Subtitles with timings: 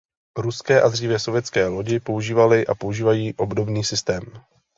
[0.37, 4.21] Ruské a dříve sovětské lodi používaly a používají obdobný systém.